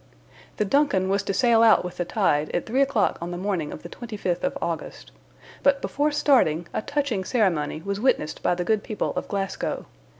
[0.57, 3.71] The DUNCAN was to sail out with the tide at three o'clock on the morning
[3.71, 5.11] of the 25th of August.
[5.61, 9.85] But before starting, a touching ceremony was witnessed by the good people of Glasgow.